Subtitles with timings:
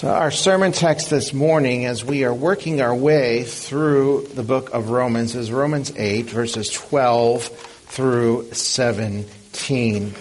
[0.00, 4.70] So, our sermon text this morning, as we are working our way through the book
[4.70, 10.14] of Romans, is Romans 8, verses 12 through 17.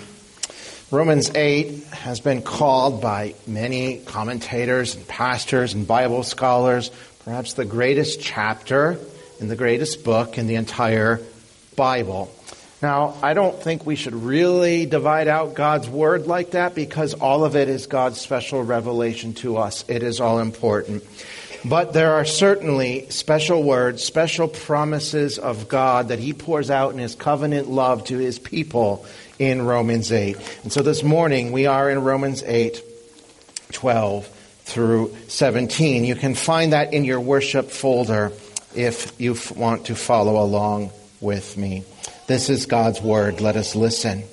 [0.91, 6.91] Romans 8 has been called by many commentators and pastors and Bible scholars
[7.23, 8.99] perhaps the greatest chapter
[9.39, 11.21] in the greatest book in the entire
[11.77, 12.29] Bible.
[12.81, 17.43] Now, I don't think we should really divide out God's word like that because all
[17.43, 19.83] of it is God's special revelation to us.
[19.89, 21.03] It is all important.
[21.65, 26.99] But there are certainly special words, special promises of God that He pours out in
[26.99, 29.05] His covenant love to His people
[29.39, 30.37] in Romans 8.
[30.63, 32.81] And so this morning we are in Romans 8,
[33.73, 34.25] 12
[34.63, 36.05] through 17.
[36.05, 38.31] You can find that in your worship folder
[38.73, 40.91] if you want to follow along
[41.21, 41.83] with me.
[42.27, 43.41] This is God's word.
[43.41, 44.23] Let us listen.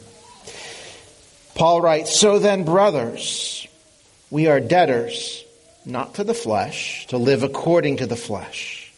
[1.54, 3.66] Paul writes, So then, brothers,
[4.30, 5.44] we are debtors,
[5.84, 8.92] not to the flesh, to live according to the flesh.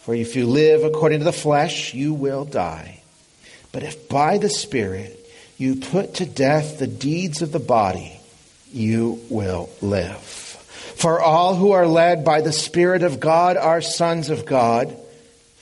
[0.00, 3.00] For if you live according to the flesh, you will die.
[3.72, 5.18] But if by the Spirit
[5.58, 8.20] you put to death the deeds of the body,
[8.72, 10.20] you will live.
[10.96, 14.96] For all who are led by the Spirit of God are sons of God.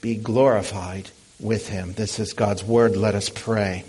[0.00, 1.10] be glorified
[1.40, 1.92] with him.
[1.92, 2.96] This is God's word.
[2.96, 3.84] Let us pray.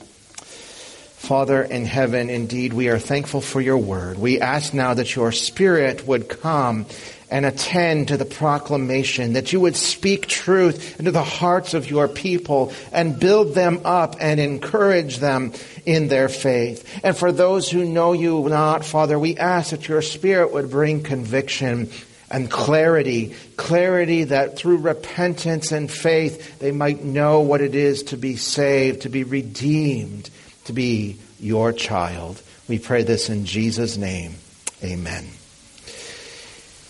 [1.19, 4.17] Father in heaven, indeed, we are thankful for your word.
[4.17, 6.85] We ask now that your spirit would come
[7.29, 12.07] and attend to the proclamation, that you would speak truth into the hearts of your
[12.07, 15.53] people and build them up and encourage them
[15.85, 16.99] in their faith.
[17.03, 21.03] And for those who know you not, Father, we ask that your spirit would bring
[21.03, 21.91] conviction
[22.29, 23.35] and clarity.
[23.57, 29.01] Clarity that through repentance and faith they might know what it is to be saved,
[29.01, 30.29] to be redeemed,
[30.65, 32.41] to be your child.
[32.67, 34.35] We pray this in Jesus' name.
[34.83, 35.27] Amen.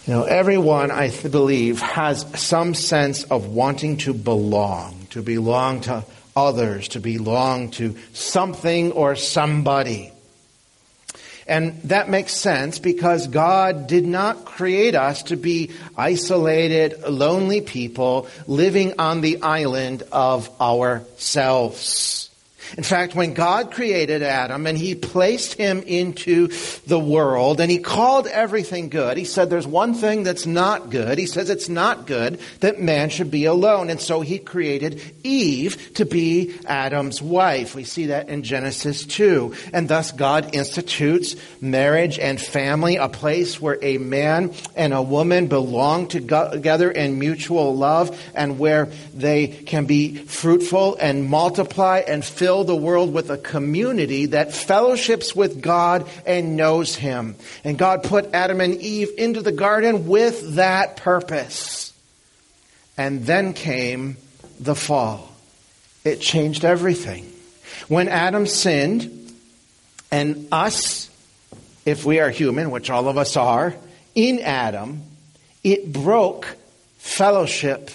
[0.05, 6.03] You know, everyone, I believe, has some sense of wanting to belong, to belong to
[6.35, 10.11] others, to belong to something or somebody.
[11.49, 18.27] And that makes sense because God did not create us to be isolated, lonely people
[18.45, 22.28] living on the island of ourselves.
[22.77, 26.49] In fact, when God created Adam and he placed him into
[26.87, 31.17] the world and he called everything good, he said there's one thing that's not good.
[31.17, 33.89] He says it's not good that man should be alone.
[33.89, 37.75] And so he created Eve to be Adam's wife.
[37.75, 39.53] We see that in Genesis 2.
[39.73, 45.47] And thus God institutes marriage and family, a place where a man and a woman
[45.47, 52.58] belong together in mutual love and where they can be fruitful and multiply and fill
[52.59, 57.35] fill the world with a community that fellowships with God and knows Him.
[57.63, 61.93] And God put Adam and Eve into the garden with that purpose.
[62.97, 64.17] And then came
[64.59, 65.31] the fall.
[66.03, 67.31] It changed everything.
[67.87, 69.33] When Adam sinned,
[70.11, 71.09] and us,
[71.85, 73.73] if we are human, which all of us are,
[74.15, 75.03] in Adam,
[75.63, 76.57] it broke
[76.97, 77.89] fellowship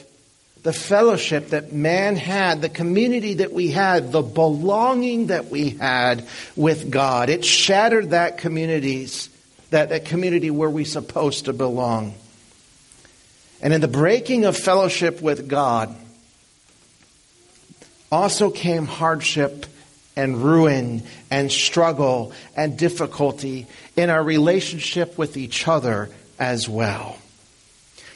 [0.65, 6.27] the fellowship that man had, the community that we had, the belonging that we had
[6.57, 7.29] with God.
[7.29, 9.29] It shattered that communities,
[9.71, 12.15] that, that community where we're supposed to belong.
[13.61, 15.95] And in the breaking of fellowship with God,
[18.11, 19.67] also came hardship
[20.17, 26.09] and ruin and struggle and difficulty in our relationship with each other
[26.39, 27.19] as well.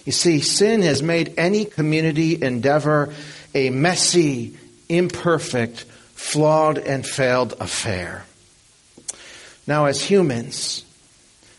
[0.09, 3.13] You see, sin has made any community endeavor
[3.55, 4.57] a messy,
[4.89, 5.85] imperfect,
[6.15, 8.25] flawed, and failed affair.
[9.67, 10.87] Now, as humans,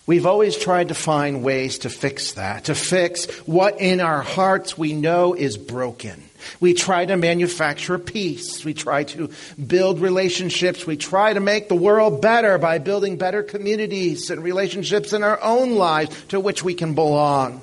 [0.10, 4.76] We've always tried to find ways to fix that, to fix what in our hearts
[4.76, 6.24] we know is broken.
[6.60, 8.66] We try to manufacture peace.
[8.66, 9.30] We try to
[9.64, 10.88] build relationships.
[10.88, 15.40] We try to make the world better by building better communities and relationships in our
[15.44, 17.62] own lives to which we can belong.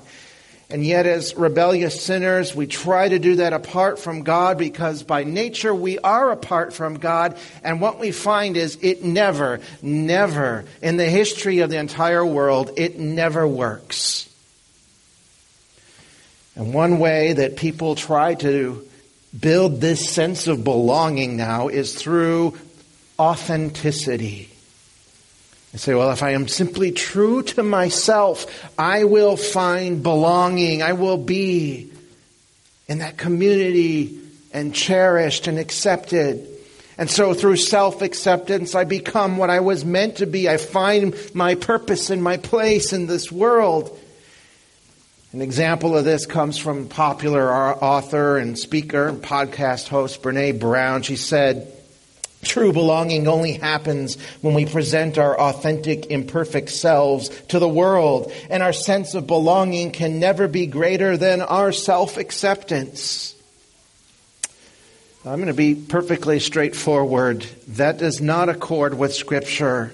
[0.68, 5.22] And yet, as rebellious sinners, we try to do that apart from God because by
[5.22, 7.38] nature we are apart from God.
[7.62, 12.72] And what we find is it never, never, in the history of the entire world,
[12.76, 14.28] it never works.
[16.56, 18.84] And one way that people try to
[19.38, 22.58] build this sense of belonging now is through
[23.20, 24.50] authenticity.
[25.74, 28.46] I say, well, if I am simply true to myself,
[28.78, 30.82] I will find belonging.
[30.82, 31.90] I will be
[32.88, 34.18] in that community
[34.52, 36.48] and cherished and accepted.
[36.96, 40.48] And so through self-acceptance, I become what I was meant to be.
[40.48, 43.98] I find my purpose and my place in this world.
[45.32, 51.02] An example of this comes from popular author and speaker and podcast host Brene Brown.
[51.02, 51.70] She said,
[52.46, 58.62] True belonging only happens when we present our authentic, imperfect selves to the world, and
[58.62, 63.34] our sense of belonging can never be greater than our self acceptance.
[65.24, 67.44] I'm going to be perfectly straightforward.
[67.68, 69.92] That does not accord with Scripture.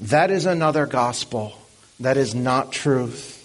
[0.00, 1.54] That is another gospel.
[2.00, 3.35] That is not truth.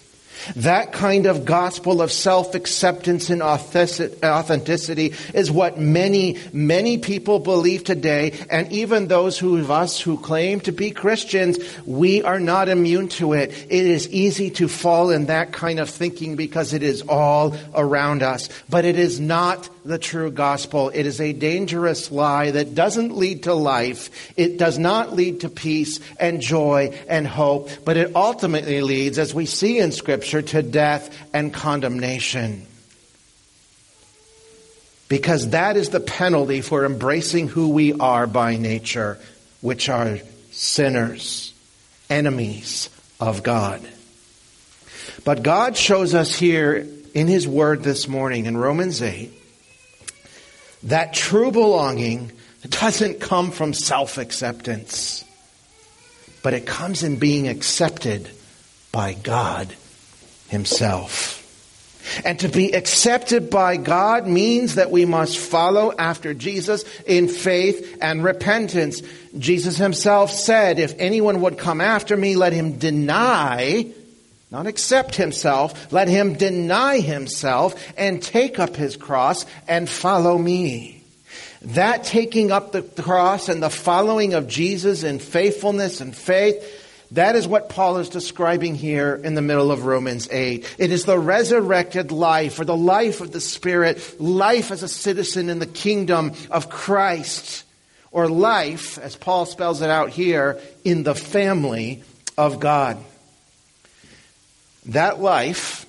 [0.56, 8.32] That kind of gospel of self-acceptance and authenticity is what many, many people believe today.
[8.50, 13.32] And even those of us who claim to be Christians, we are not immune to
[13.32, 13.50] it.
[13.50, 18.22] It is easy to fall in that kind of thinking because it is all around
[18.22, 18.48] us.
[18.68, 20.90] But it is not the true gospel.
[20.94, 24.32] It is a dangerous lie that doesn't lead to life.
[24.38, 29.34] It does not lead to peace and joy and hope, but it ultimately leads, as
[29.34, 32.66] we see in scripture, to death and condemnation.
[35.08, 39.18] Because that is the penalty for embracing who we are by nature,
[39.60, 40.20] which are
[40.50, 41.52] sinners,
[42.08, 42.88] enemies
[43.20, 43.86] of God.
[45.24, 49.30] But God shows us here in His Word this morning in Romans 8
[50.84, 52.32] that true belonging
[52.68, 55.24] doesn't come from self acceptance,
[56.42, 58.30] but it comes in being accepted
[58.92, 59.74] by God
[60.52, 61.40] Himself.
[62.24, 67.98] And to be accepted by God means that we must follow after Jesus in faith
[68.00, 69.02] and repentance.
[69.38, 73.92] Jesus himself said, if anyone would come after me, let him deny
[74.52, 81.02] not accept himself, let him deny himself and take up his cross and follow me.
[81.62, 86.81] That taking up the cross and the following of Jesus in faithfulness and faith,
[87.12, 90.76] that is what Paul is describing here in the middle of Romans 8.
[90.78, 95.50] It is the resurrected life or the life of the Spirit, life as a citizen
[95.50, 97.64] in the kingdom of Christ,
[98.12, 102.02] or life, as Paul spells it out here, in the family
[102.38, 102.96] of God.
[104.86, 105.86] That life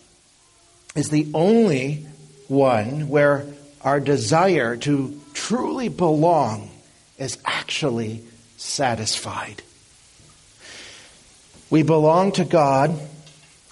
[0.95, 2.05] is the only
[2.47, 3.45] one where
[3.81, 6.69] our desire to truly belong
[7.17, 8.23] is actually
[8.57, 9.61] satisfied.
[11.73, 12.95] We belong to God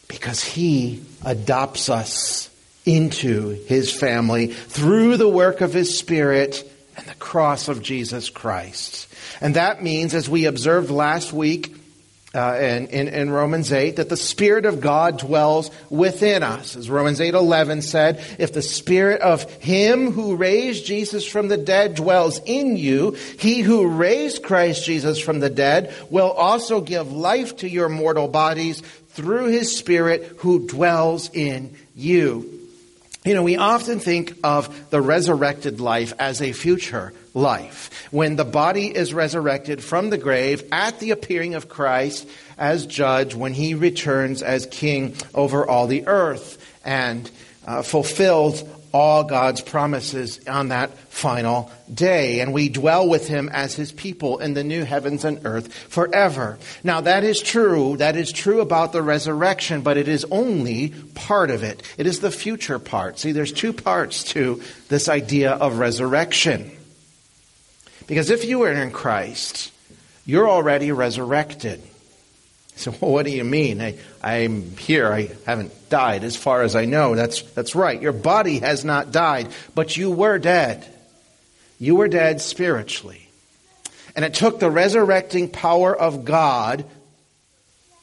[0.08, 2.50] because He adopts us
[2.84, 6.68] into His family through the work of His Spirit
[6.98, 9.08] and the cross of Jesus Christ.
[9.40, 11.76] And that means, as we observed last week,
[12.34, 16.78] uh, in, in, in, Romans 8 that the Spirit of God dwells within us.
[16.78, 21.58] As Romans 8 11 said, if the Spirit of Him who raised Jesus from the
[21.58, 27.12] dead dwells in you, He who raised Christ Jesus from the dead will also give
[27.12, 32.60] life to your mortal bodies through His Spirit who dwells in you.
[33.26, 38.08] You know, we often think of the resurrected life as a future life.
[38.12, 43.36] When the body is resurrected from the grave at the appearing of Christ as judge,
[43.36, 47.30] when he returns as king over all the earth and
[47.66, 52.42] uh, fulfills all God's promises on that final day.
[52.42, 56.60] And we dwell with him as his people in the new heavens and earth forever.
[56.84, 57.98] Now that is true.
[57.98, 61.84] That is true about the resurrection, but it is only part of it.
[61.98, 63.20] It is the future part.
[63.20, 66.72] See, there's two parts to this idea of resurrection.
[68.12, 69.72] Because if you are in Christ,
[70.26, 71.82] you're already resurrected.
[72.76, 73.80] So well, what do you mean?
[73.80, 75.14] I, I'm here.
[75.14, 77.16] I haven't died as far as I know.
[77.16, 78.02] That's, that's right.
[78.02, 80.86] Your body has not died, but you were dead.
[81.80, 83.30] You were dead spiritually.
[84.14, 86.84] And it took the resurrecting power of God,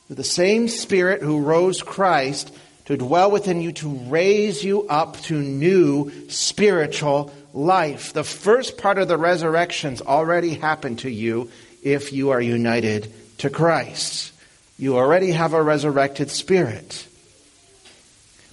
[0.09, 2.51] the same Spirit who rose Christ,
[2.87, 8.13] to dwell within you to raise you up to new spiritual life.
[8.13, 11.51] The first part of the resurrection's already happened to you
[11.83, 14.33] if you are united to Christ.
[14.79, 17.07] You already have a resurrected spirit.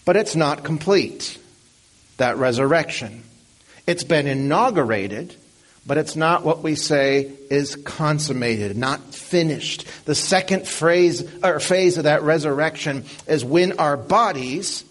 [0.05, 1.39] But it's not complete,
[2.17, 3.23] that resurrection.
[3.87, 5.35] It's been inaugurated,
[5.85, 9.85] but it's not what we say is consummated, not finished.
[10.05, 14.83] The second phrase or phase of that resurrection is when our bodies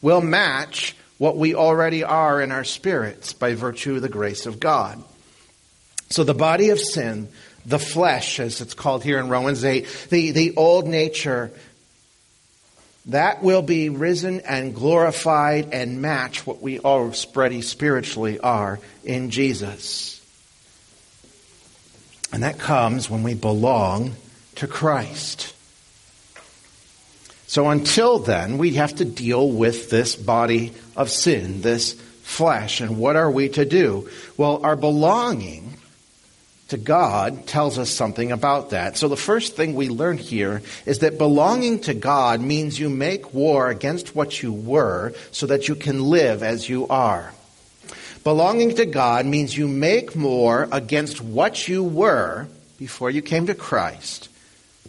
[0.00, 4.58] will match what we already are in our spirits by virtue of the grace of
[4.58, 5.04] God.
[6.08, 7.28] So the body of sin,
[7.66, 11.52] the flesh, as it's called here in Romans 8, the, the old nature,
[13.04, 20.24] that will be risen and glorified and match what we already spiritually are in Jesus.
[22.32, 24.14] And that comes when we belong
[24.54, 25.54] to Christ.
[27.50, 32.80] So until then, we have to deal with this body of sin, this flesh.
[32.80, 34.08] And what are we to do?
[34.36, 35.74] Well, our belonging
[36.68, 38.96] to God tells us something about that.
[38.96, 43.34] So the first thing we learn here is that belonging to God means you make
[43.34, 47.32] war against what you were so that you can live as you are.
[48.22, 52.46] Belonging to God means you make war against what you were
[52.78, 54.28] before you came to Christ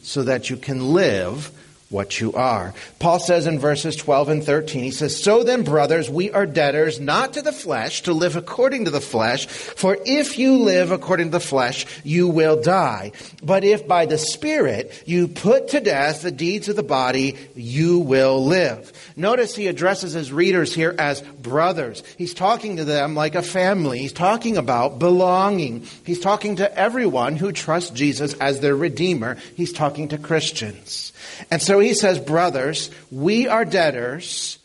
[0.03, 1.51] so that you can live
[1.91, 2.74] what you are.
[3.00, 7.00] Paul says in verses 12 and 13, he says, So then, brothers, we are debtors
[7.00, 11.27] not to the flesh to live according to the flesh, for if you live according
[11.27, 13.12] to the flesh, you will die.
[13.43, 18.00] But if by the Spirit you put to death the deeds of the body, you
[18.00, 18.91] will live.
[19.15, 22.03] Notice he addresses his readers here as brothers.
[22.17, 24.00] He's talking to them like a family.
[24.00, 25.86] He's talking about belonging.
[26.05, 29.38] He's talking to everyone who trusts Jesus as their Redeemer.
[29.55, 31.12] He's talking to Christians.
[31.50, 34.60] And so he says, Brothers, we are debtors,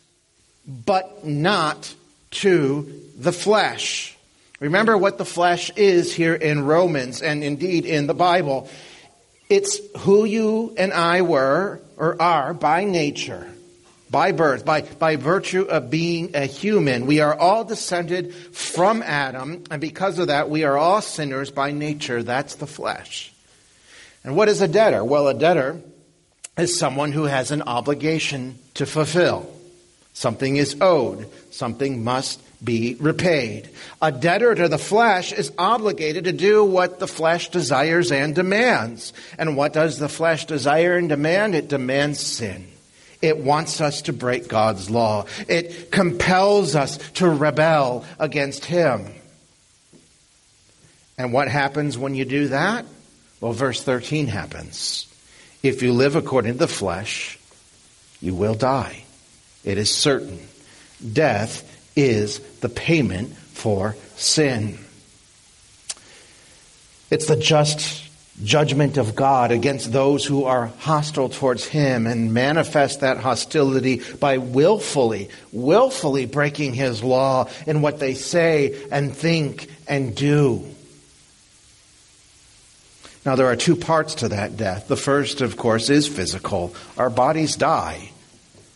[0.67, 1.93] but not
[2.31, 4.15] to the flesh.
[4.59, 8.69] Remember what the flesh is here in Romans and indeed in the Bible.
[9.49, 13.47] It's who you and I were or are by nature,
[14.09, 17.05] by birth, by, by virtue of being a human.
[17.05, 21.71] We are all descended from Adam, and because of that, we are all sinners by
[21.71, 22.23] nature.
[22.23, 23.31] That's the flesh.
[24.23, 25.03] And what is a debtor?
[25.05, 25.81] Well, a debtor
[26.57, 29.49] is someone who has an obligation to fulfill.
[30.13, 31.29] Something is owed.
[31.51, 33.69] Something must be repaid.
[34.01, 39.13] A debtor to the flesh is obligated to do what the flesh desires and demands.
[39.37, 41.53] And what does the flesh desire and demand?
[41.53, 42.67] It demands sin.
[43.21, 45.25] It wants us to break God's law.
[45.47, 49.05] It compels us to rebel against Him.
[51.17, 52.85] And what happens when you do that?
[53.41, 55.07] Well, verse 13 happens.
[55.63, 57.39] If you live according to the flesh,
[58.21, 59.03] you will die.
[59.63, 60.39] It is certain.
[61.13, 61.63] Death
[61.95, 64.77] is the payment for sin.
[67.09, 68.03] It's the just
[68.43, 74.37] judgment of God against those who are hostile towards Him and manifest that hostility by
[74.37, 80.65] willfully, willfully breaking His law in what they say and think and do.
[83.27, 84.87] Now, there are two parts to that death.
[84.87, 86.73] The first, of course, is physical.
[86.97, 88.11] Our bodies die.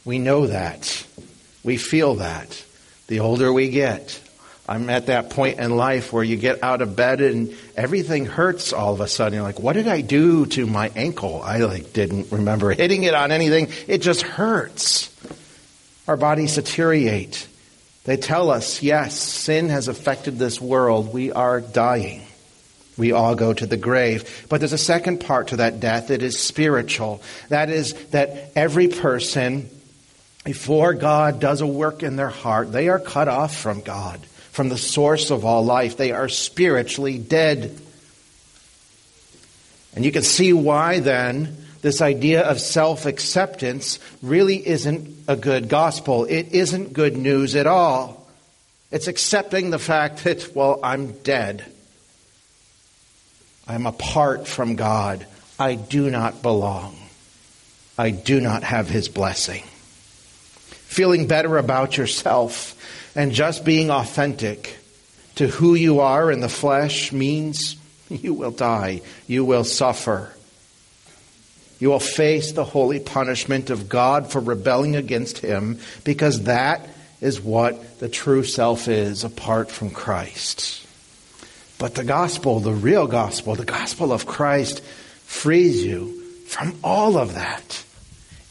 [0.04, 1.08] We know that.
[1.64, 2.62] We feel that.
[3.08, 4.20] The older we get,
[4.68, 8.74] I'm at that point in life where you get out of bed and everything hurts
[8.74, 9.36] all of a sudden.
[9.36, 11.42] You're like, what did I do to my ankle?
[11.42, 13.70] I like didn't remember hitting it on anything.
[13.88, 15.16] It just hurts.
[16.10, 17.48] Our bodies deteriorate.
[18.04, 21.14] They tell us, yes, sin has affected this world.
[21.14, 22.24] We are dying.
[22.98, 24.46] We all go to the grave.
[24.50, 26.12] But there's a second part to that death.
[26.12, 27.22] It is spiritual.
[27.50, 29.70] That is that every person,
[30.44, 34.20] before God does a work in their heart, they are cut off from God,
[34.52, 35.98] from the source of all life.
[35.98, 37.80] They are spiritually dead.
[39.96, 45.70] And you can see why then this idea of self acceptance really isn't a good
[45.70, 46.26] gospel.
[46.26, 48.28] It isn't good news at all.
[48.92, 51.66] It's accepting the fact that, well, I'm dead.
[53.72, 55.26] I'm apart from God.
[55.58, 56.98] I do not belong.
[57.98, 59.64] I do not have his blessing.
[59.64, 62.76] Feeling better about yourself
[63.16, 64.78] and just being authentic
[65.36, 67.78] to who you are in the flesh means
[68.10, 69.04] you will die.
[69.26, 70.34] You will suffer.
[71.80, 76.90] You will face the holy punishment of God for rebelling against him because that
[77.22, 80.86] is what the true self is apart from Christ.
[81.82, 84.82] But the gospel, the real gospel, the gospel of Christ
[85.26, 87.84] frees you from all of that.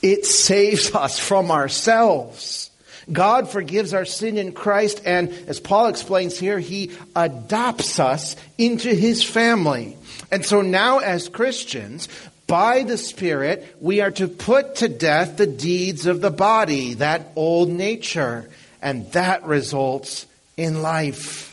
[0.03, 2.73] It saves us from ourselves.
[3.13, 8.93] God forgives our sin in Christ, and as Paul explains here, he adopts us into
[8.93, 9.97] his family.
[10.33, 12.09] And so now, as Christians,
[12.49, 17.29] by the Spirit, we are to put to death the deeds of the body, that
[17.37, 18.51] old nature,
[18.83, 21.50] and that results in life.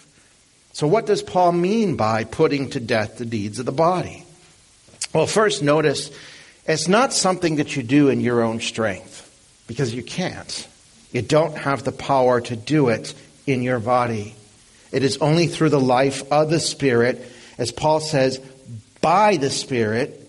[0.78, 4.24] So, what does Paul mean by putting to death the deeds of the body?
[5.12, 6.12] Well, first, notice
[6.68, 9.26] it's not something that you do in your own strength,
[9.66, 10.68] because you can't.
[11.12, 13.16] You don't have the power to do it
[13.48, 14.36] in your body.
[14.92, 17.26] It is only through the life of the Spirit,
[17.58, 18.38] as Paul says,
[19.02, 20.27] by the Spirit,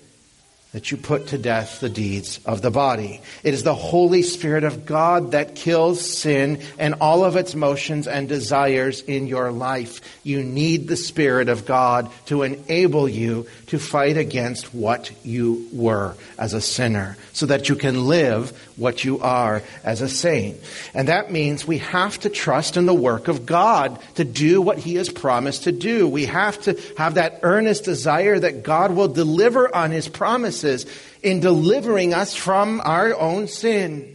[0.73, 3.23] that you put to death the deeds of the body.
[3.43, 8.07] It is the Holy Spirit of God that kills sin and all of its motions
[8.07, 10.03] and desires in your life.
[10.25, 16.15] You need the Spirit of God to enable you to fight against what you were
[16.39, 20.59] as a sinner so that you can live what you are as a saint.
[20.93, 24.79] And that means we have to trust in the work of God to do what
[24.79, 26.07] He has promised to do.
[26.07, 30.87] We have to have that earnest desire that God will deliver on His promises promises
[31.23, 34.15] in delivering us from our own sin.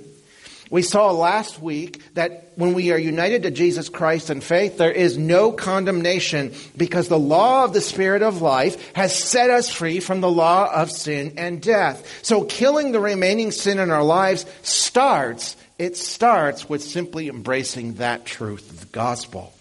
[0.69, 4.91] We saw last week that when we are united to Jesus Christ in faith, there
[4.91, 9.99] is no condemnation because the law of the Spirit of life has set us free
[9.99, 12.23] from the law of sin and death.
[12.23, 18.25] So killing the remaining sin in our lives starts, it starts with simply embracing that
[18.25, 19.53] truth the gospel.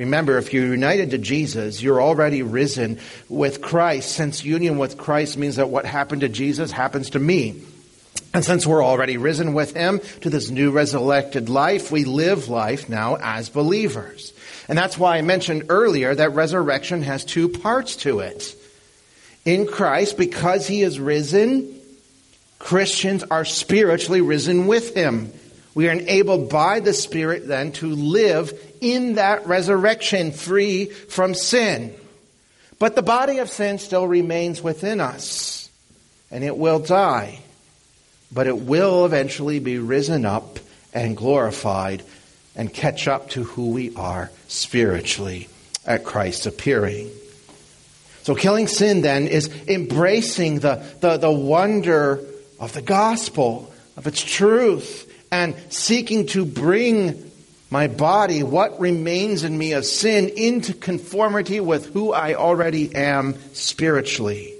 [0.00, 4.12] Remember, if you're united to Jesus, you're already risen with Christ.
[4.12, 7.60] Since union with Christ means that what happened to Jesus happens to me.
[8.32, 12.88] And since we're already risen with him to this new resurrected life, we live life
[12.88, 14.32] now as believers.
[14.68, 18.56] And that's why I mentioned earlier that resurrection has two parts to it.
[19.44, 21.78] In Christ, because he is risen,
[22.58, 25.30] Christians are spiritually risen with him.
[25.74, 31.94] We are enabled by the Spirit then to live in that resurrection free from sin.
[32.78, 35.70] But the body of sin still remains within us
[36.30, 37.40] and it will die.
[38.32, 40.58] But it will eventually be risen up
[40.94, 42.02] and glorified
[42.56, 45.48] and catch up to who we are spiritually
[45.86, 47.10] at Christ's appearing.
[48.22, 52.24] So killing sin then is embracing the, the, the wonder
[52.58, 57.30] of the gospel, of its truth, and seeking to bring
[57.70, 63.36] my body, what remains in me of sin, into conformity with who I already am
[63.54, 64.54] spiritually.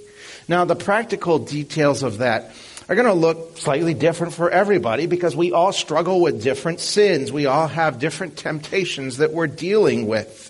[0.47, 2.51] Now, the practical details of that
[2.87, 7.31] are going to look slightly different for everybody because we all struggle with different sins.
[7.31, 10.47] We all have different temptations that we're dealing with.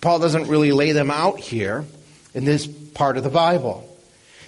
[0.00, 1.84] Paul doesn't really lay them out here
[2.34, 3.88] in this part of the Bible.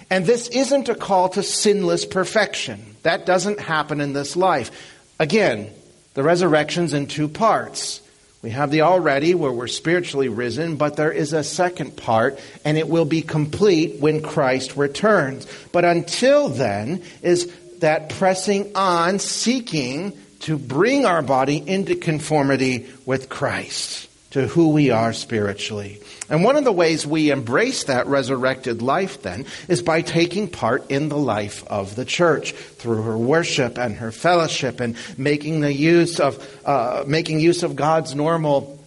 [0.09, 2.95] And this isn't a call to sinless perfection.
[3.03, 4.71] That doesn't happen in this life.
[5.19, 5.69] Again,
[6.13, 8.01] the resurrection's in two parts.
[8.41, 12.77] We have the already where we're spiritually risen, but there is a second part, and
[12.77, 15.47] it will be complete when Christ returns.
[15.71, 23.29] But until then is that pressing on, seeking to bring our body into conformity with
[23.29, 25.97] Christ, to who we are spiritually.
[26.29, 30.91] And one of the ways we embrace that resurrected life then is by taking part
[30.91, 35.71] in the life of the church through her worship and her fellowship and making the
[35.71, 38.77] use of uh, making use of God's normal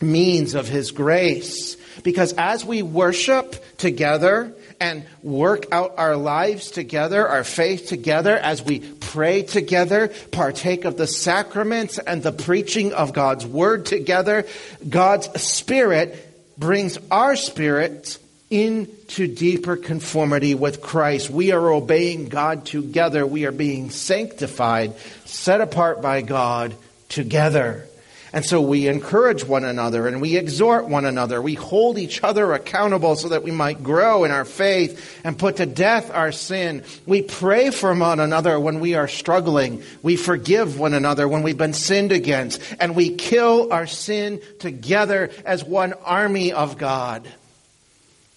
[0.00, 1.76] means of His grace.
[2.02, 8.62] Because as we worship together and work out our lives together, our faith together, as
[8.62, 14.46] we pray together, partake of the sacraments and the preaching of God's word together,
[14.88, 16.24] God's Spirit
[16.58, 18.18] brings our spirits
[18.50, 21.28] into deeper conformity with Christ.
[21.28, 23.26] We are obeying God together.
[23.26, 26.74] We are being sanctified, set apart by God
[27.08, 27.87] together.
[28.32, 31.40] And so we encourage one another and we exhort one another.
[31.40, 35.56] We hold each other accountable so that we might grow in our faith and put
[35.56, 36.84] to death our sin.
[37.06, 39.82] We pray for one another when we are struggling.
[40.02, 42.60] We forgive one another when we've been sinned against.
[42.78, 47.26] And we kill our sin together as one army of God.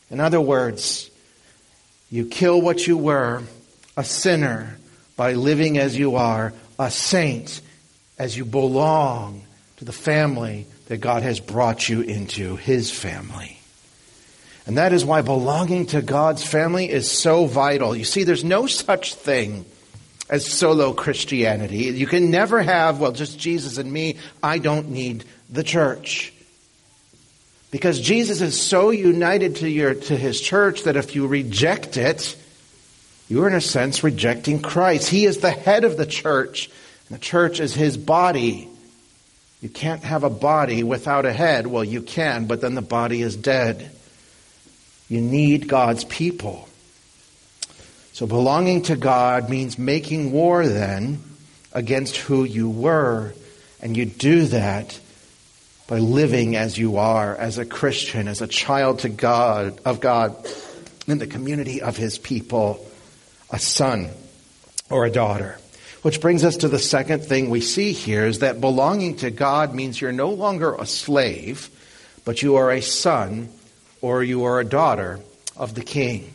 [0.09, 1.09] In other words,
[2.09, 3.43] you kill what you were,
[3.97, 4.77] a sinner,
[5.17, 7.61] by living as you are, a saint,
[8.17, 9.43] as you belong
[9.81, 13.59] to the family that God has brought you into, His family.
[14.67, 17.95] And that is why belonging to God's family is so vital.
[17.95, 19.65] You see, there's no such thing
[20.29, 21.77] as solo Christianity.
[21.77, 24.17] You can never have, well, just Jesus and me.
[24.43, 26.31] I don't need the church.
[27.71, 32.37] Because Jesus is so united to your to his church that if you reject it,
[33.29, 35.09] you are in a sense rejecting Christ.
[35.09, 36.69] He is the head of the church,
[37.09, 38.67] and the church is his body.
[39.61, 41.67] You can't have a body without a head.
[41.67, 43.91] Well, you can, but then the body is dead.
[45.07, 46.67] You need God's people.
[48.13, 51.21] So belonging to God means making war then
[51.73, 53.33] against who you were.
[53.81, 54.99] And you do that
[55.87, 60.47] by living as you are, as a Christian, as a child to God, of God,
[61.07, 62.85] in the community of his people,
[63.49, 64.09] a son
[64.89, 65.57] or a daughter.
[66.01, 69.75] Which brings us to the second thing we see here is that belonging to God
[69.75, 71.69] means you're no longer a slave,
[72.25, 73.49] but you are a son
[74.01, 75.19] or you are a daughter
[75.55, 76.33] of the king.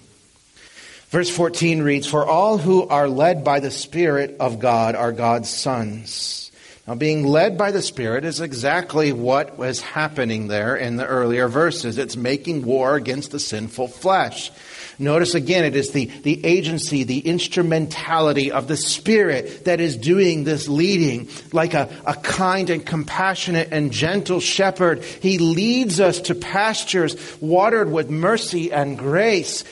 [1.09, 5.51] Verse 14 reads, For all who are led by the Spirit of God are God's
[5.51, 6.53] sons.
[6.87, 11.49] Now, being led by the Spirit is exactly what was happening there in the earlier
[11.49, 11.99] verses.
[11.99, 14.53] It's making war against the sinful flesh.
[14.99, 20.45] Notice again, it is the, the agency, the instrumentality of the Spirit that is doing
[20.45, 21.29] this leading.
[21.53, 27.91] Like a, a kind and compassionate and gentle shepherd, He leads us to pastures watered
[27.91, 29.65] with mercy and grace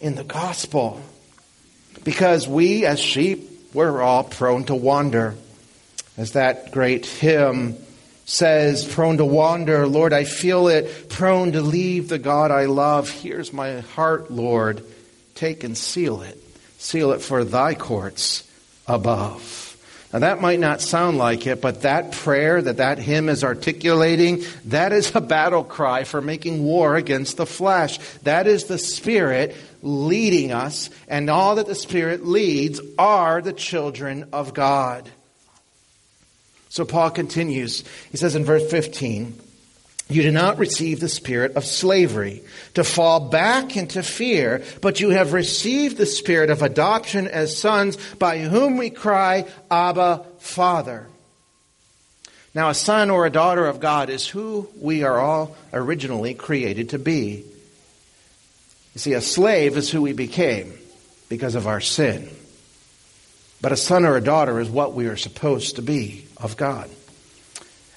[0.00, 1.00] in the gospel.
[2.02, 5.34] Because we, as sheep, we're all prone to wander.
[6.16, 7.76] As that great hymn
[8.32, 13.10] says, prone to wander, Lord, I feel it, prone to leave the God I love.
[13.10, 14.82] Here's my heart, Lord.
[15.34, 16.42] Take and seal it.
[16.78, 18.50] Seal it for thy courts
[18.86, 19.76] above.
[20.14, 24.44] Now that might not sound like it, but that prayer that that hymn is articulating,
[24.64, 27.98] that is a battle cry for making war against the flesh.
[28.22, 34.30] That is the Spirit leading us, and all that the Spirit leads are the children
[34.32, 35.10] of God.
[36.72, 37.84] So Paul continues.
[38.10, 39.38] He says in verse 15,
[40.08, 45.10] you do not receive the spirit of slavery to fall back into fear, but you
[45.10, 51.08] have received the spirit of adoption as sons by whom we cry, Abba, Father.
[52.54, 56.88] Now, a son or a daughter of God is who we are all originally created
[56.90, 57.44] to be.
[58.94, 60.72] You see, a slave is who we became
[61.28, 62.30] because of our sin.
[63.60, 66.90] But a son or a daughter is what we are supposed to be of God.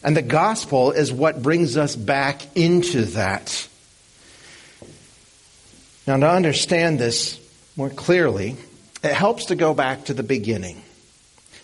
[0.03, 3.67] And the gospel is what brings us back into that.
[6.05, 7.39] Now, to understand this
[7.75, 8.55] more clearly,
[9.03, 10.83] it helps to go back to the beginning.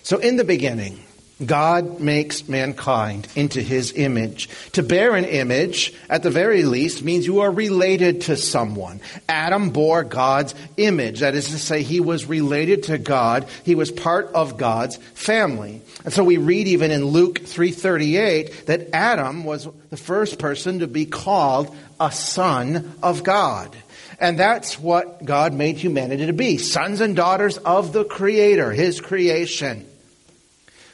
[0.02, 1.04] So, in the beginning,
[1.46, 4.50] God makes mankind into his image.
[4.74, 9.02] To bear an image, at the very least, means you are related to someone.
[9.28, 11.22] Adam bore God's image.
[11.22, 13.48] That is to say, he was related to God.
[13.64, 15.82] He was part of God's family.
[16.04, 20.88] And so we read even in Luke 3.38 that Adam was the first person to
[20.88, 23.76] be called a son of God.
[24.20, 26.60] And that's what God made humanity to be.
[26.60, 29.88] Sons and daughters of the Creator, His creation.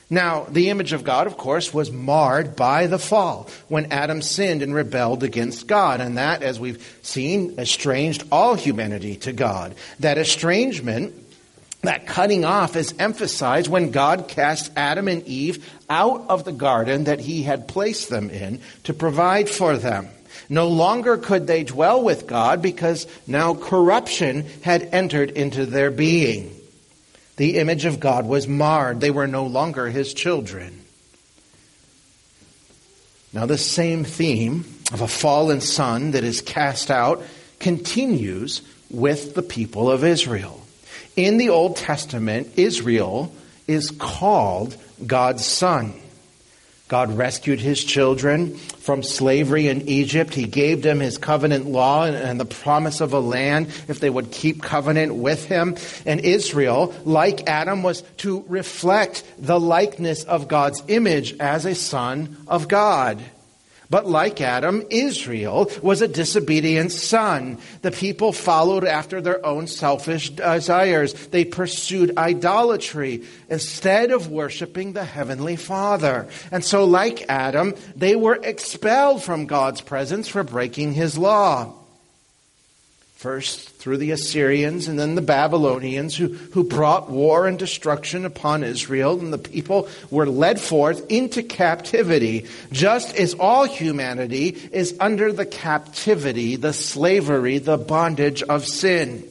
[0.09, 4.61] Now, the image of God, of course, was marred by the fall when Adam sinned
[4.61, 5.99] and rebelled against God.
[5.99, 9.75] And that, as we've seen, estranged all humanity to God.
[9.99, 11.13] That estrangement,
[11.81, 17.03] that cutting off, is emphasized when God cast Adam and Eve out of the garden
[17.03, 20.07] that he had placed them in to provide for them.
[20.47, 26.56] No longer could they dwell with God because now corruption had entered into their being.
[27.37, 28.99] The image of God was marred.
[28.99, 30.81] They were no longer his children.
[33.31, 37.23] Now, this same theme of a fallen son that is cast out
[37.59, 40.61] continues with the people of Israel.
[41.15, 43.33] In the Old Testament, Israel
[43.67, 45.93] is called God's son.
[46.87, 50.33] God rescued his children from slavery in Egypt.
[50.33, 54.31] He gave them his covenant law and the promise of a land if they would
[54.31, 55.75] keep covenant with him.
[56.05, 62.37] And Israel, like Adam, was to reflect the likeness of God's image as a son
[62.47, 63.21] of God.
[63.89, 67.57] But like Adam, Israel was a disobedient son.
[67.81, 71.13] The people followed after their own selfish desires.
[71.27, 76.27] They pursued idolatry instead of worshiping the Heavenly Father.
[76.51, 81.73] And so, like Adam, they were expelled from God's presence for breaking His law.
[83.17, 88.63] First through the Assyrians and then the Babylonians who, who brought war and destruction upon
[88.63, 95.33] Israel, and the people were led forth into captivity, just as all humanity is under
[95.33, 99.27] the captivity, the slavery, the bondage of sin.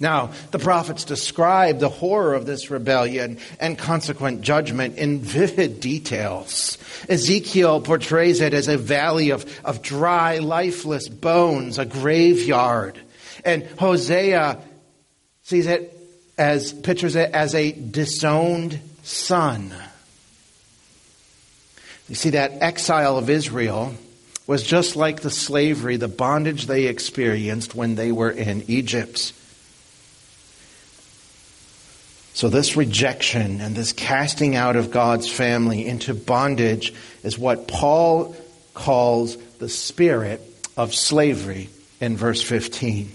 [0.00, 6.78] Now, the prophets describe the horror of this rebellion and consequent judgment in vivid details.
[7.08, 12.98] Ezekiel portrays it as a valley of, of dry, lifeless bones, a graveyard.
[13.44, 14.60] And Hosea
[15.42, 15.96] sees it
[16.36, 19.72] as, pictures it as a disowned son.
[22.08, 23.94] You see, that exile of Israel
[24.46, 29.32] was just like the slavery, the bondage they experienced when they were in Egypt.
[32.34, 36.92] So, this rejection and this casting out of God's family into bondage
[37.22, 38.34] is what Paul
[38.74, 40.40] calls the spirit
[40.76, 41.70] of slavery
[42.00, 43.12] in verse 15.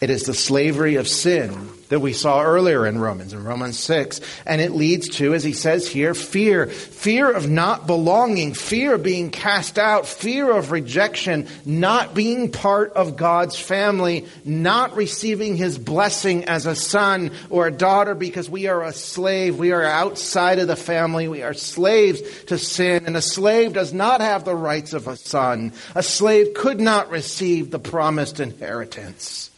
[0.00, 4.20] It is the slavery of sin that we saw earlier in Romans, in Romans 6.
[4.46, 6.66] And it leads to, as he says here, fear.
[6.66, 12.92] Fear of not belonging, fear of being cast out, fear of rejection, not being part
[12.92, 18.68] of God's family, not receiving his blessing as a son or a daughter because we
[18.68, 19.58] are a slave.
[19.58, 21.26] We are outside of the family.
[21.26, 23.06] We are slaves to sin.
[23.06, 25.72] And a slave does not have the rights of a son.
[25.96, 29.50] A slave could not receive the promised inheritance.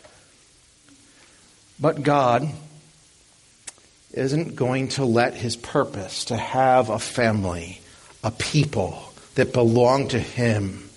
[1.80, 2.48] But God
[4.12, 7.80] isn't going to let his purpose to have a family,
[8.22, 9.02] a people
[9.36, 10.88] that belong to him,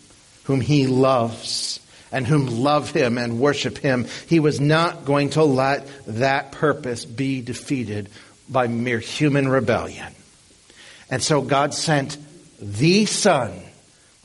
[0.46, 1.80] whom he loves
[2.12, 7.06] and whom love him and worship him, he was not going to let that purpose
[7.06, 8.10] be defeated
[8.50, 10.14] by mere human rebellion.
[11.10, 12.18] And so God sent
[12.60, 13.60] the Son,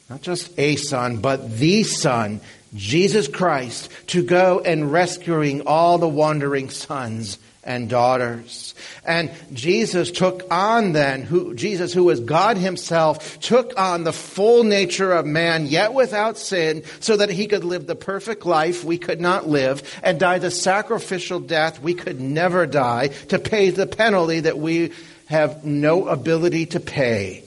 [0.09, 2.41] not just a Son, but the Son,
[2.75, 8.75] Jesus Christ to go and rescuing all the wandering sons and daughters.
[9.05, 14.65] And Jesus took on then, who, Jesus who was God himself, took on the full
[14.65, 18.97] nature of man, yet without sin, so that he could live the perfect life we
[18.97, 23.87] could not live, and die the sacrificial death we could never die, to pay the
[23.87, 24.93] penalty that we
[25.27, 27.45] have no ability to pay.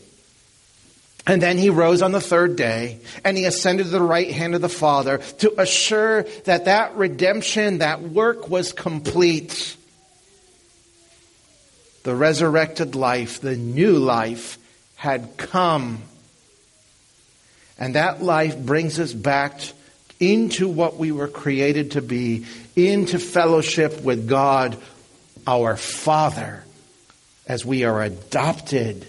[1.27, 4.55] And then he rose on the third day and he ascended to the right hand
[4.55, 9.75] of the Father to assure that that redemption, that work was complete.
[12.03, 14.57] The resurrected life, the new life
[14.95, 16.01] had come.
[17.77, 19.61] And that life brings us back
[20.19, 24.77] into what we were created to be, into fellowship with God,
[25.45, 26.63] our Father,
[27.47, 29.05] as we are adopted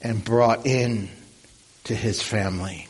[0.00, 1.08] and brought in
[1.88, 2.86] to his family.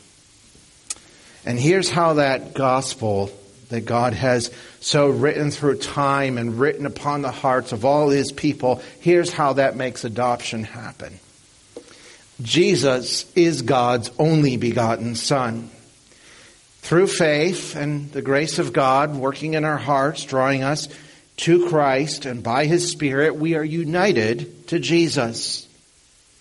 [1.44, 3.30] And here's how that gospel
[3.70, 8.32] that God has so written through time and written upon the hearts of all his
[8.32, 11.18] people, here's how that makes adoption happen.
[12.42, 15.70] Jesus is God's only begotten Son.
[16.80, 20.88] Through faith and the grace of God working in our hearts, drawing us
[21.38, 25.67] to Christ, and by His Spirit, we are united to Jesus.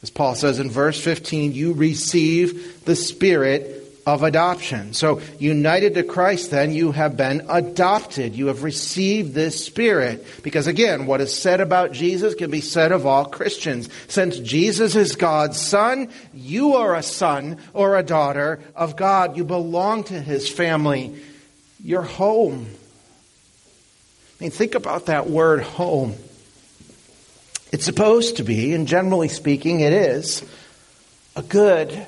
[0.08, 4.93] As Paul says in verse 15, you receive the spirit of adoption.
[4.93, 8.34] So, united to Christ, then, you have been adopted.
[8.34, 10.26] You have received this Spirit.
[10.43, 13.89] Because again, what is said about Jesus can be said of all Christians.
[14.08, 19.36] Since Jesus is God's Son, you are a son or a daughter of God.
[19.36, 21.22] You belong to His family.
[21.84, 22.65] You're home.
[24.39, 26.15] I mean, think about that word home.
[27.71, 30.43] It's supposed to be, and generally speaking, it is,
[31.36, 32.06] a good,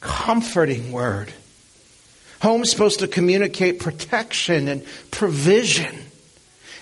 [0.00, 1.32] comforting word.
[2.40, 5.94] Home's supposed to communicate protection and provision.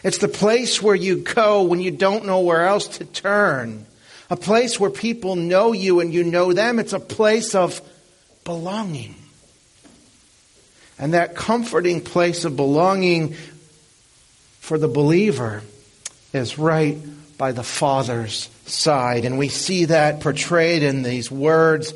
[0.02, 3.84] It's the place where you go when you don't know where else to turn.
[4.30, 6.78] A place where people know you and you know them.
[6.78, 7.82] It's a place of
[8.44, 9.16] belonging.
[10.98, 13.34] And that comforting place of belonging
[14.60, 15.62] for the believer
[16.32, 16.96] is right
[17.40, 19.24] by the Father's side.
[19.24, 21.94] And we see that portrayed in these words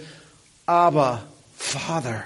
[0.67, 2.25] Abba, Father.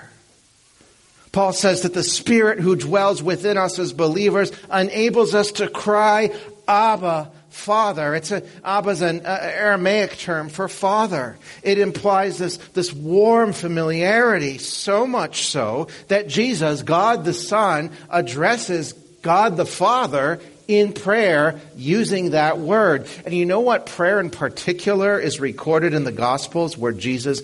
[1.33, 6.33] Paul says that the Spirit who dwells within us as believers enables us to cry,
[6.69, 8.15] Abba, Father.
[8.15, 11.39] It's a, Abba is an uh, Aramaic term for father.
[11.65, 18.93] It implies this, this warm familiarity, so much so that Jesus, God the Son, addresses
[19.23, 23.09] God the Father in prayer using that word.
[23.25, 27.43] And you know what prayer in particular is recorded in the Gospels where Jesus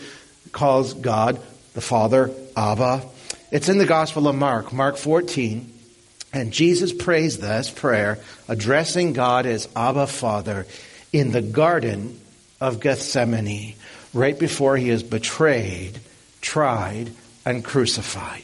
[0.52, 1.40] calls God
[1.72, 3.02] the Father Abba?
[3.50, 5.72] It's in the Gospel of Mark, Mark 14.
[6.34, 10.66] And Jesus prays this prayer, addressing God as Abba Father
[11.12, 12.20] in the Garden
[12.60, 13.74] of Gethsemane,
[14.12, 15.98] right before he is betrayed,
[16.40, 17.10] tried,
[17.46, 18.42] and crucified.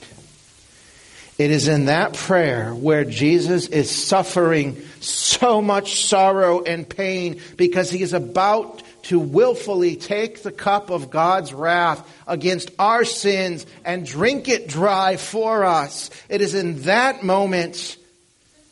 [1.41, 7.91] It is in that prayer where Jesus is suffering so much sorrow and pain because
[7.91, 14.05] he is about to willfully take the cup of God's wrath against our sins and
[14.05, 16.11] drink it dry for us.
[16.29, 17.97] It is in that moment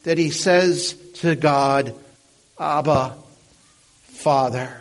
[0.02, 1.94] that he says to God,
[2.60, 3.16] Abba,
[4.08, 4.78] Father.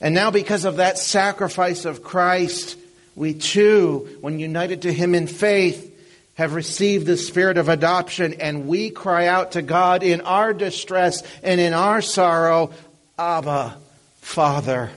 [0.00, 2.76] And now, because of that sacrifice of Christ,
[3.14, 5.94] we too, when united to him in faith,
[6.38, 11.24] have received the spirit of adoption, and we cry out to God in our distress
[11.42, 12.70] and in our sorrow,
[13.18, 13.76] Abba,
[14.20, 14.90] Father.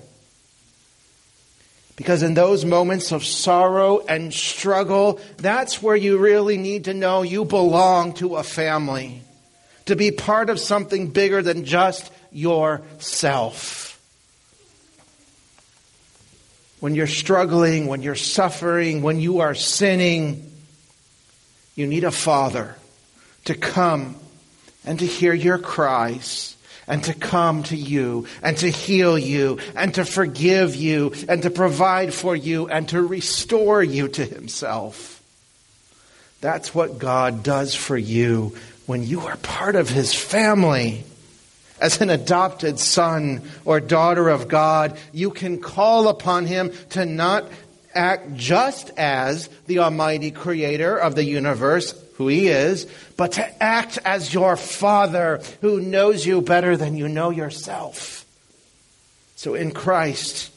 [1.96, 7.24] Because in those moments of sorrow and struggle, that's where you really need to know
[7.24, 9.24] you belong to a family.
[9.86, 14.00] to be part of something bigger than just yourself.
[16.80, 20.51] When you're struggling, when you're suffering, when you are sinning,
[21.76, 22.76] you need a father
[23.46, 24.16] to come
[24.86, 26.56] and to hear your cries
[26.88, 31.50] and to come to you and to heal you and to forgive you and to
[31.50, 35.22] provide for you and to restore you to himself.
[36.42, 38.56] That's what God does for you
[38.88, 41.04] when you are part of his family.
[41.80, 47.46] As an adopted son or daughter of God, you can call upon him to not
[47.96, 54.00] act just as the Almighty Creator of the universe, who He is, but to act
[54.06, 58.26] as your Father who knows you better than you know yourself.
[59.36, 60.52] So in Christ,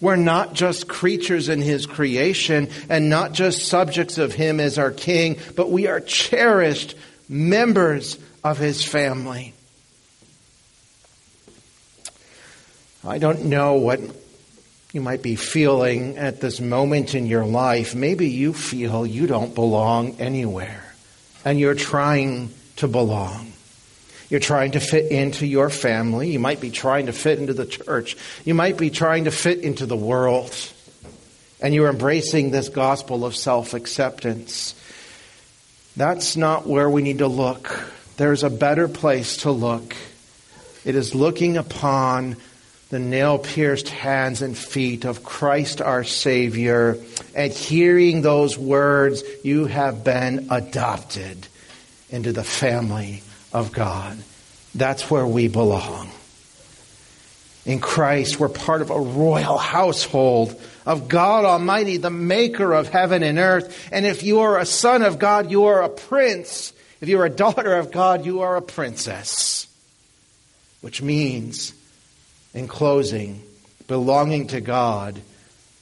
[0.00, 4.90] we're not just creatures in His creation and not just subjects of Him as our
[4.90, 6.94] King, but we are cherished
[7.28, 9.54] members of His family.
[13.06, 14.00] I don't know what
[14.94, 17.96] you might be feeling at this moment in your life.
[17.96, 20.84] Maybe you feel you don't belong anywhere
[21.44, 23.52] and you're trying to belong.
[24.30, 26.30] You're trying to fit into your family.
[26.30, 28.16] You might be trying to fit into the church.
[28.44, 30.54] You might be trying to fit into the world.
[31.60, 34.76] And you're embracing this gospel of self acceptance.
[35.96, 37.92] That's not where we need to look.
[38.16, 39.96] There's a better place to look.
[40.84, 42.36] It is looking upon
[42.90, 46.98] the nail pierced hands and feet of Christ our Savior
[47.34, 51.48] and hearing those words, you have been adopted
[52.10, 54.18] into the family of God.
[54.74, 56.10] That's where we belong.
[57.64, 63.22] In Christ, we're part of a royal household of God Almighty, the maker of heaven
[63.22, 63.88] and earth.
[63.90, 66.74] And if you are a son of God, you are a prince.
[67.00, 69.66] If you are a daughter of God, you are a princess.
[70.82, 71.72] Which means
[72.54, 73.42] in closing,
[73.88, 75.20] belonging to God,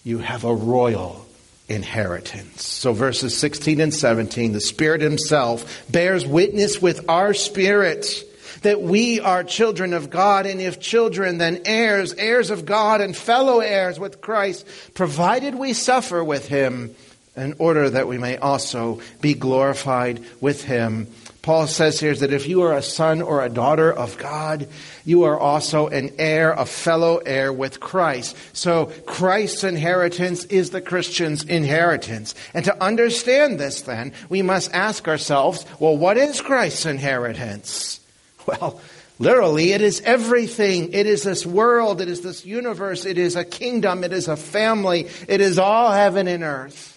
[0.04, 1.24] you have a royal
[1.68, 2.64] inheritance.
[2.64, 8.24] So verses 16 and 17, the Spirit Himself bears witness with our spirit
[8.62, 13.16] that we are children of God, and if children, then heirs, heirs of God, and
[13.16, 16.94] fellow heirs with Christ, provided we suffer with Him
[17.37, 21.08] in order that we may also be glorified with Him.
[21.42, 24.68] Paul says here that if you are a son or a daughter of God,
[25.05, 28.37] you are also an heir, a fellow heir with Christ.
[28.52, 32.37] So Christ's inheritance is the Christian's inheritance.
[32.55, 37.98] And to understand this then, we must ask ourselves, well, what is Christ's inheritance?
[38.44, 38.81] Well,
[39.20, 40.92] literally, it is everything.
[40.92, 42.00] It is this world.
[42.00, 43.05] It is this universe.
[43.05, 44.02] It is a kingdom.
[44.02, 45.07] It is a family.
[45.28, 46.91] It is all heaven and earth.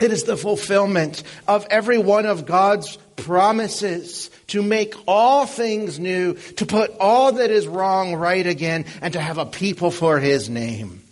[0.00, 6.34] It is the fulfillment of every one of God's promises to make all things new,
[6.34, 10.48] to put all that is wrong right again, and to have a people for his
[10.48, 11.02] name.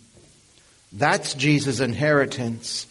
[0.91, 2.85] That's Jesus' inheritance.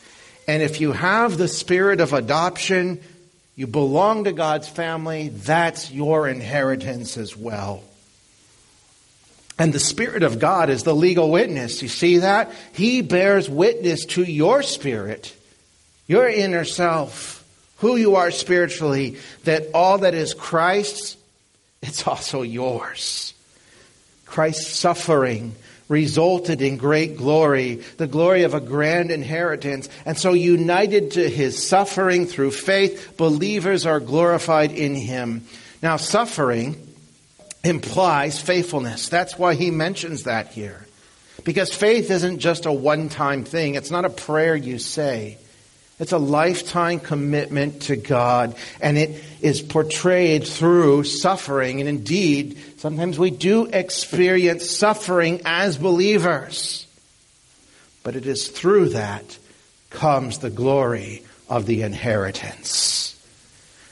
[0.49, 3.01] And if you have the spirit of adoption,
[3.55, 7.85] you belong to God's family, that's your inheritance as well.
[9.59, 11.83] And the Spirit of God is the legal witness.
[11.83, 12.51] You see that?
[12.73, 15.37] He bears witness to your spirit
[16.07, 17.45] your inner self,
[17.79, 21.17] who you are spiritually, that all that is Christ's,
[21.83, 23.35] it's also yours.
[24.25, 25.55] Christ's suffering
[25.89, 29.89] resulted in great glory, the glory of a grand inheritance.
[30.07, 35.45] And so, united to his suffering through faith, believers are glorified in him.
[35.83, 36.77] Now, suffering
[37.63, 39.09] implies faithfulness.
[39.09, 40.87] That's why he mentions that here.
[41.45, 45.39] Because faith isn't just a one time thing, it's not a prayer you say.
[46.03, 51.79] It's a lifetime commitment to God, and it is portrayed through suffering.
[51.79, 56.89] And indeed, sometimes we do experience suffering as believers.
[58.03, 59.39] But it is through that
[59.91, 63.15] comes the glory of the inheritance.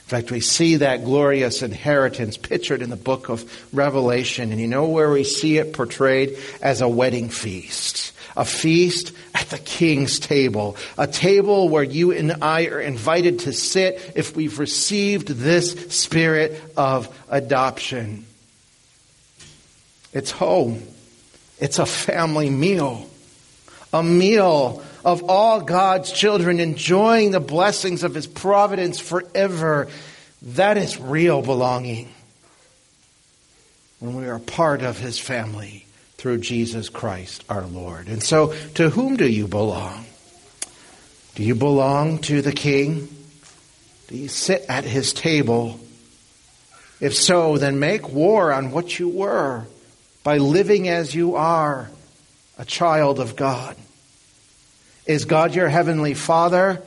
[0.03, 4.67] In fact, we see that glorious inheritance pictured in the book of Revelation, and you
[4.67, 10.19] know where we see it portrayed as a wedding feast a feast at the king's
[10.19, 15.71] table, a table where you and I are invited to sit if we've received this
[15.95, 18.25] spirit of adoption.
[20.13, 20.83] It's home.
[21.59, 23.09] It's a family meal.
[23.93, 29.87] A meal of all God's children enjoying the blessings of His providence forever.
[30.41, 32.09] That is real belonging
[33.99, 35.85] when we are part of His family
[36.21, 38.07] through Jesus Christ our Lord.
[38.07, 40.05] And so, to whom do you belong?
[41.33, 43.09] Do you belong to the King?
[44.07, 45.79] Do you sit at his table?
[46.99, 49.65] If so, then make war on what you were
[50.23, 51.89] by living as you are,
[52.55, 53.75] a child of God.
[55.07, 56.83] Is God your heavenly Father?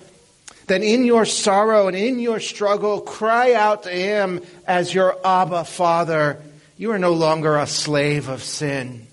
[0.68, 5.64] Then in your sorrow and in your struggle, cry out to Him as your Abba
[5.64, 6.40] Father.
[6.78, 9.08] You are no longer a slave of sin,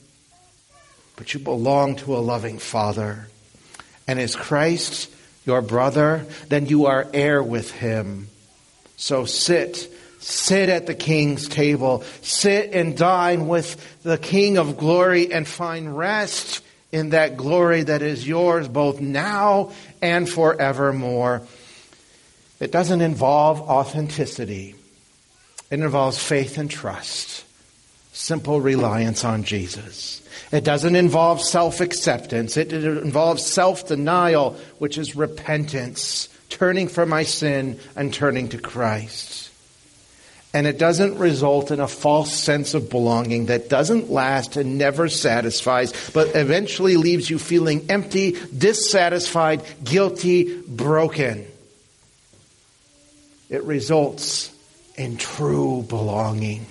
[1.22, 3.28] but you belong to a loving Father.
[4.08, 5.08] And is Christ
[5.46, 6.26] your brother?
[6.50, 8.28] Then you are heir with Him.
[8.98, 9.88] So sit
[10.20, 12.04] Sit at the king's table.
[12.24, 18.02] Sit and dine with the king of glory and find rest in that glory that
[18.02, 21.44] is yours both now and forevermore.
[22.60, 24.74] It doesn't involve authenticity.
[25.70, 27.46] It involves faith and trust.
[28.14, 30.22] Simple reliance on Jesus.
[30.52, 32.58] It doesn't involve self-acceptance.
[32.58, 39.52] It involves self-denial, which is repentance, turning from my sin and turning to Christ
[40.54, 45.08] and it doesn't result in a false sense of belonging that doesn't last and never
[45.08, 51.48] satisfies, but eventually leaves you feeling empty, dissatisfied, guilty, broken.
[53.50, 54.54] It results
[54.98, 56.66] in true belonging,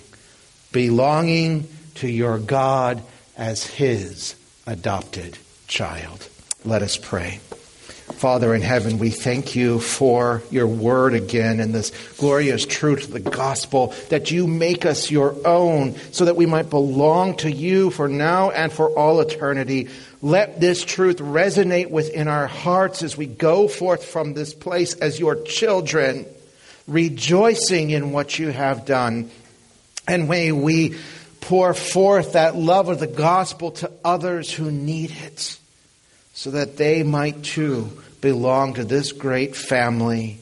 [0.72, 3.02] belonging to your God
[3.36, 4.34] as His
[4.66, 6.28] adopted child.
[6.64, 7.40] Let us pray.
[8.12, 13.12] Father in heaven, we thank you for your word again and this glorious truth of
[13.12, 17.90] the gospel that you make us your own so that we might belong to you
[17.90, 19.88] for now and for all eternity.
[20.20, 25.18] Let this truth resonate within our hearts as we go forth from this place as
[25.18, 26.26] your children,
[26.86, 29.30] rejoicing in what you have done.
[30.10, 30.96] And may we
[31.40, 35.56] pour forth that love of the gospel to others who need it
[36.32, 40.40] so that they might too belong to this great family.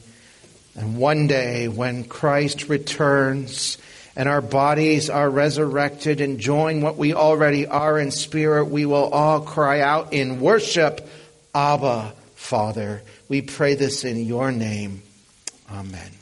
[0.75, 3.77] And one day, when Christ returns
[4.15, 9.09] and our bodies are resurrected and join what we already are in spirit, we will
[9.09, 11.07] all cry out in worship,
[11.53, 13.03] Abba, Father.
[13.27, 15.03] We pray this in your name.
[15.71, 16.18] Amen.